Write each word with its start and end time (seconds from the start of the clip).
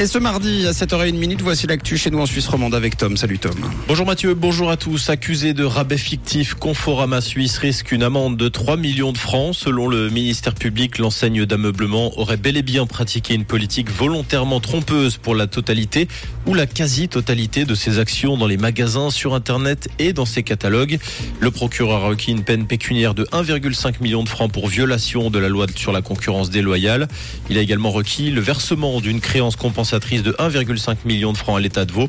Et 0.00 0.06
ce 0.06 0.16
mardi 0.16 0.66
à 0.66 0.70
7h01 0.70 1.42
voici 1.42 1.66
l'actu 1.66 1.98
chez 1.98 2.10
nous 2.10 2.20
en 2.20 2.24
Suisse 2.24 2.48
romande 2.48 2.74
avec 2.74 2.96
Tom. 2.96 3.18
Salut 3.18 3.38
Tom. 3.38 3.52
Bonjour 3.86 4.06
Mathieu, 4.06 4.32
bonjour 4.32 4.70
à 4.70 4.78
tous. 4.78 5.10
Accusé 5.10 5.52
de 5.52 5.62
rabais 5.62 5.98
fictif, 5.98 6.54
Conforama 6.54 7.20
Suisse 7.20 7.58
risque 7.58 7.92
une 7.92 8.02
amende 8.02 8.38
de 8.38 8.48
3 8.48 8.78
millions 8.78 9.12
de 9.12 9.18
francs. 9.18 9.54
Selon 9.54 9.88
le 9.88 10.08
ministère 10.08 10.54
public, 10.54 10.96
l'enseigne 10.96 11.44
d'ameublement 11.44 12.18
aurait 12.18 12.38
bel 12.38 12.56
et 12.56 12.62
bien 12.62 12.86
pratiqué 12.86 13.34
une 13.34 13.44
politique 13.44 13.90
volontairement 13.90 14.58
trompeuse 14.60 15.18
pour 15.18 15.34
la 15.34 15.46
totalité 15.46 16.08
ou 16.46 16.54
la 16.54 16.64
quasi-totalité 16.64 17.66
de 17.66 17.74
ses 17.74 17.98
actions 17.98 18.38
dans 18.38 18.46
les 18.46 18.56
magasins, 18.56 19.10
sur 19.10 19.34
Internet 19.34 19.90
et 19.98 20.14
dans 20.14 20.24
ses 20.24 20.42
catalogues. 20.42 20.98
Le 21.40 21.50
procureur 21.50 22.04
a 22.04 22.08
requis 22.08 22.30
une 22.30 22.42
peine 22.42 22.66
pécuniaire 22.66 23.12
de 23.12 23.24
1,5 23.24 24.00
million 24.00 24.22
de 24.22 24.30
francs 24.30 24.50
pour 24.50 24.66
violation 24.66 25.28
de 25.28 25.38
la 25.38 25.50
loi 25.50 25.66
sur 25.76 25.92
la 25.92 26.00
concurrence 26.00 26.48
déloyale. 26.48 27.06
Il 27.50 27.58
a 27.58 27.60
également 27.60 27.90
requis 27.90 28.30
le 28.30 28.40
versement 28.40 29.02
d'une 29.02 29.20
créance 29.20 29.56
compensatoire 29.90 30.22
de 30.22 30.32
1,5 30.32 30.96
million 31.04 31.32
de 31.32 31.36
francs 31.36 31.56
à 31.56 31.60
l'État 31.60 31.84
de 31.84 31.92
Vaud. 31.92 32.08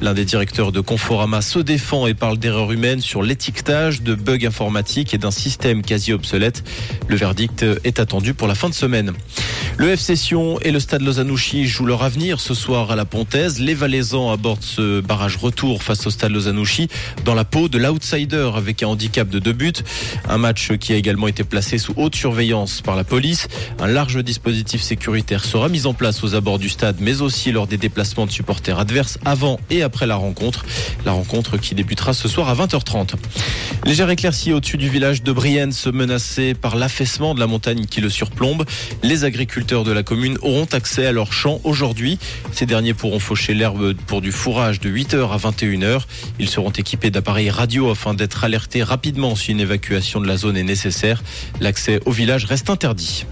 L'un 0.00 0.14
des 0.14 0.24
directeurs 0.24 0.72
de 0.72 0.80
Conforama 0.80 1.42
se 1.42 1.58
défend 1.58 2.06
et 2.06 2.14
parle 2.14 2.38
d'erreurs 2.38 2.72
humaines 2.72 3.00
sur 3.00 3.22
l'étiquetage, 3.22 4.02
de 4.02 4.14
bugs 4.14 4.46
informatiques 4.46 5.14
et 5.14 5.18
d'un 5.18 5.30
système 5.30 5.82
quasi 5.82 6.12
obsolète. 6.12 6.64
Le 7.08 7.16
verdict 7.16 7.64
est 7.84 8.00
attendu 8.00 8.34
pour 8.34 8.48
la 8.48 8.54
fin 8.54 8.68
de 8.68 8.74
semaine. 8.74 9.12
Le 9.76 9.88
FC 9.90 10.16
Sion 10.16 10.60
et 10.60 10.72
le 10.72 10.80
Stade 10.80 11.02
Lozanouchi 11.02 11.66
jouent 11.66 11.86
leur 11.86 12.02
avenir 12.02 12.40
ce 12.40 12.52
soir 12.52 12.90
à 12.90 12.96
la 12.96 13.04
Pontaise. 13.04 13.60
Les 13.60 13.74
Valaisans 13.74 14.30
abordent 14.30 14.62
ce 14.62 15.00
barrage 15.00 15.36
retour 15.36 15.82
face 15.82 16.06
au 16.06 16.10
Stade 16.10 16.32
Lozanouchi 16.32 16.88
dans 17.24 17.34
la 17.34 17.44
peau 17.44 17.68
de 17.68 17.78
l'outsider 17.78 18.50
avec 18.54 18.82
un 18.82 18.88
handicap 18.88 19.28
de 19.28 19.38
deux 19.38 19.52
buts. 19.52 19.72
Un 20.28 20.38
match 20.38 20.72
qui 20.78 20.92
a 20.92 20.96
également 20.96 21.28
été 21.28 21.44
placé 21.44 21.78
sous 21.78 21.94
haute 21.96 22.14
surveillance 22.14 22.82
par 22.82 22.96
la 22.96 23.04
police. 23.04 23.48
Un 23.78 23.86
large 23.86 24.22
dispositif 24.22 24.82
sécuritaire 24.82 25.44
sera 25.44 25.68
mis 25.68 25.86
en 25.86 25.94
place 25.94 26.22
aux 26.24 26.34
abords 26.34 26.58
du 26.58 26.68
stade 26.68 26.96
mais 27.00 27.19
aussi 27.20 27.52
lors 27.52 27.66
des 27.66 27.76
déplacements 27.76 28.26
de 28.26 28.30
supporters 28.30 28.78
adverses 28.78 29.18
avant 29.24 29.58
et 29.70 29.82
après 29.82 30.06
la 30.06 30.16
rencontre. 30.16 30.64
La 31.04 31.12
rencontre 31.12 31.56
qui 31.56 31.74
débutera 31.74 32.12
ce 32.12 32.28
soir 32.28 32.48
à 32.48 32.54
20h30. 32.54 33.14
Légère 33.84 34.10
éclaircie 34.10 34.52
au-dessus 34.52 34.76
du 34.76 34.88
village 34.88 35.22
de 35.22 35.32
Brienne, 35.32 35.72
se 35.72 35.88
menacé 35.88 36.54
par 36.54 36.76
l'affaissement 36.76 37.34
de 37.34 37.40
la 37.40 37.46
montagne 37.46 37.86
qui 37.86 38.00
le 38.00 38.10
surplombe. 38.10 38.64
Les 39.02 39.24
agriculteurs 39.24 39.84
de 39.84 39.92
la 39.92 40.02
commune 40.02 40.38
auront 40.42 40.66
accès 40.72 41.06
à 41.06 41.12
leurs 41.12 41.32
champs 41.32 41.60
aujourd'hui. 41.64 42.18
Ces 42.52 42.66
derniers 42.66 42.94
pourront 42.94 43.18
faucher 43.18 43.54
l'herbe 43.54 43.94
pour 44.06 44.20
du 44.20 44.32
fourrage 44.32 44.80
de 44.80 44.90
8h 44.90 45.30
à 45.32 45.36
21h. 45.36 46.02
Ils 46.38 46.48
seront 46.48 46.70
équipés 46.70 47.10
d'appareils 47.10 47.50
radio 47.50 47.90
afin 47.90 48.14
d'être 48.14 48.44
alertés 48.44 48.82
rapidement 48.82 49.34
si 49.34 49.52
une 49.52 49.60
évacuation 49.60 50.20
de 50.20 50.26
la 50.26 50.36
zone 50.36 50.56
est 50.56 50.62
nécessaire. 50.62 51.22
L'accès 51.60 52.00
au 52.04 52.12
village 52.12 52.44
reste 52.44 52.70
interdit. 52.70 53.24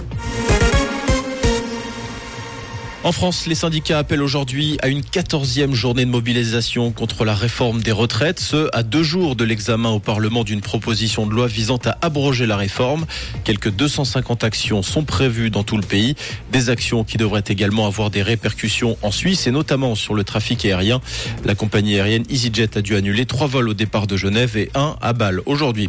En 3.08 3.12
France, 3.12 3.46
les 3.46 3.54
syndicats 3.54 3.96
appellent 3.96 4.20
aujourd'hui 4.20 4.76
à 4.82 4.88
une 4.88 5.02
quatorzième 5.02 5.72
journée 5.72 6.04
de 6.04 6.10
mobilisation 6.10 6.92
contre 6.92 7.24
la 7.24 7.34
réforme 7.34 7.80
des 7.80 7.90
retraites, 7.90 8.38
ce 8.38 8.68
à 8.74 8.82
deux 8.82 9.02
jours 9.02 9.34
de 9.34 9.44
l'examen 9.44 9.88
au 9.88 9.98
Parlement 9.98 10.44
d'une 10.44 10.60
proposition 10.60 11.26
de 11.26 11.32
loi 11.32 11.46
visant 11.46 11.78
à 11.86 11.96
abroger 12.02 12.44
la 12.44 12.58
réforme. 12.58 13.06
Quelques 13.44 13.70
250 13.70 14.44
actions 14.44 14.82
sont 14.82 15.04
prévues 15.04 15.48
dans 15.48 15.62
tout 15.62 15.78
le 15.78 15.82
pays, 15.84 16.16
des 16.52 16.68
actions 16.68 17.02
qui 17.02 17.16
devraient 17.16 17.44
également 17.48 17.86
avoir 17.86 18.10
des 18.10 18.20
répercussions 18.20 18.98
en 19.00 19.10
Suisse 19.10 19.46
et 19.46 19.52
notamment 19.52 19.94
sur 19.94 20.12
le 20.12 20.22
trafic 20.22 20.66
aérien. 20.66 21.00
La 21.46 21.54
compagnie 21.54 21.94
aérienne 21.94 22.24
EasyJet 22.28 22.76
a 22.76 22.82
dû 22.82 22.94
annuler 22.94 23.24
trois 23.24 23.46
vols 23.46 23.70
au 23.70 23.74
départ 23.74 24.06
de 24.06 24.18
Genève 24.18 24.58
et 24.58 24.70
un 24.74 24.96
à 25.00 25.14
Bâle 25.14 25.40
aujourd'hui. 25.46 25.88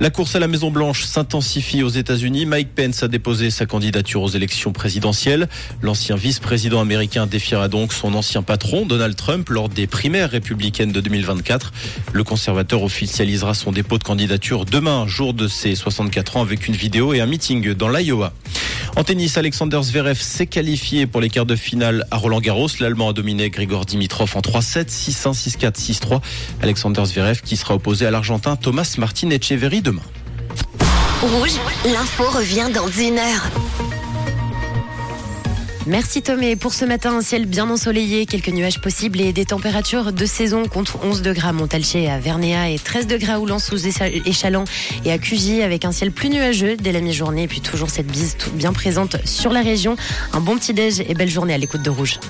La 0.00 0.10
course 0.10 0.34
à 0.34 0.40
la 0.40 0.48
Maison 0.48 0.72
Blanche 0.72 1.04
s'intensifie 1.04 1.84
aux 1.84 1.88
États-Unis. 1.88 2.44
Mike 2.44 2.74
Pence 2.74 3.04
a 3.04 3.08
déposé 3.08 3.50
sa 3.50 3.66
candidature 3.66 4.22
aux 4.22 4.28
élections 4.28 4.72
présidentielles. 4.72 5.48
L'ancien 5.80 6.16
vice-président 6.32 6.80
américain 6.80 7.26
défiera 7.26 7.68
donc 7.68 7.92
son 7.92 8.14
ancien 8.14 8.42
patron, 8.42 8.86
Donald 8.86 9.14
Trump, 9.16 9.50
lors 9.50 9.68
des 9.68 9.86
primaires 9.86 10.30
républicaines 10.30 10.90
de 10.90 11.02
2024. 11.02 11.74
Le 12.14 12.24
conservateur 12.24 12.82
officialisera 12.82 13.52
son 13.52 13.70
dépôt 13.70 13.98
de 13.98 14.02
candidature 14.02 14.64
demain, 14.64 15.06
jour 15.06 15.34
de 15.34 15.46
ses 15.46 15.74
64 15.74 16.38
ans, 16.38 16.40
avec 16.40 16.68
une 16.68 16.74
vidéo 16.74 17.12
et 17.12 17.20
un 17.20 17.26
meeting 17.26 17.74
dans 17.74 17.90
l'Iowa. 17.90 18.32
En 18.96 19.04
tennis, 19.04 19.36
Alexander 19.36 19.78
Zverev 19.82 20.18
s'est 20.18 20.46
qualifié 20.46 21.06
pour 21.06 21.20
les 21.20 21.28
quarts 21.28 21.44
de 21.44 21.54
finale 21.54 22.06
à 22.10 22.16
Roland 22.16 22.40
Garros. 22.40 22.68
L'Allemand 22.80 23.10
a 23.10 23.12
dominé 23.12 23.50
Grigor 23.50 23.84
Dimitrov 23.84 24.34
en 24.34 24.40
3-7, 24.40 24.86
6-1, 24.88 25.34
6-4, 25.34 25.78
6-3. 25.78 26.20
Alexander 26.62 27.04
Zverev 27.04 27.42
qui 27.42 27.58
sera 27.58 27.74
opposé 27.74 28.06
à 28.06 28.10
l'Argentin 28.10 28.56
Thomas 28.56 28.94
Martin 28.96 29.28
Echeverry 29.28 29.82
demain. 29.82 30.00
Rouge, 31.20 31.60
l'info 31.84 32.24
revient 32.30 32.70
dans 32.72 32.88
une 32.88 33.18
heure. 33.18 34.01
Merci 35.86 36.22
Tom. 36.22 36.40
pour 36.60 36.74
ce 36.74 36.84
matin, 36.84 37.16
un 37.16 37.22
ciel 37.22 37.44
bien 37.44 37.68
ensoleillé, 37.68 38.24
quelques 38.26 38.50
nuages 38.50 38.80
possibles 38.80 39.20
et 39.20 39.32
des 39.32 39.44
températures 39.44 40.12
de 40.12 40.26
saison 40.26 40.66
contre 40.68 41.04
11 41.04 41.22
degrés 41.22 41.48
à 41.48 41.52
Montalché 41.52 42.08
à 42.08 42.20
Vernéa 42.20 42.70
et 42.70 42.78
13 42.78 43.08
degrés 43.08 43.32
à 43.32 43.40
Oulan 43.40 43.58
sous 43.58 43.84
Échalon 43.86 44.64
et 45.04 45.10
à 45.10 45.18
Cugy 45.18 45.60
avec 45.60 45.84
un 45.84 45.90
ciel 45.90 46.12
plus 46.12 46.28
nuageux 46.28 46.76
dès 46.76 46.92
la 46.92 47.00
mi-journée 47.00 47.44
et 47.44 47.48
puis 47.48 47.60
toujours 47.60 47.90
cette 47.90 48.06
bise 48.06 48.36
bien 48.54 48.72
présente 48.72 49.16
sur 49.26 49.52
la 49.52 49.62
région. 49.62 49.96
Un 50.32 50.40
bon 50.40 50.56
petit 50.56 50.72
déj 50.72 51.00
et 51.00 51.14
belle 51.14 51.30
journée 51.30 51.54
à 51.54 51.58
l'écoute 51.58 51.82
de 51.82 51.90
Rouge. 51.90 52.20